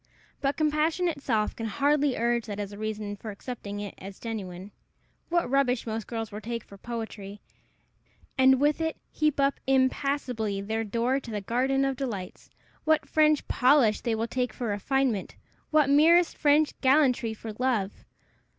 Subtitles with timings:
[0.41, 4.71] But compassion itself can hardly urge that as a reason for accepting it for genuine.
[5.29, 7.39] What rubbish most girls will take for poetry,
[8.35, 12.49] and with it heap up impassably their door to the garden of delights!
[12.83, 15.35] what French polish they will take for refinement!
[15.69, 17.91] what merest French gallantry for love!